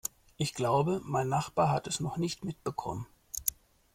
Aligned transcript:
Ich 0.35 0.55
glaube, 0.55 0.99
mein 1.03 1.29
Nachbar 1.29 1.69
hat 1.69 1.85
es 1.85 1.99
noch 1.99 2.17
nicht 2.17 2.43
mitbekommen. 2.43 3.05